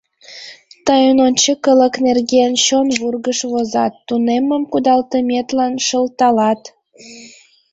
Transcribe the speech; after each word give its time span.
—Тыйын 0.85 1.17
ончыкылык 1.27 1.93
нерген 2.05 2.51
чон 2.65 2.87
вургыж 2.99 3.39
возат, 3.51 3.93
тунеммым 4.07 4.63
кудалтыметлан 4.71 5.73
шылталат. 5.87 6.61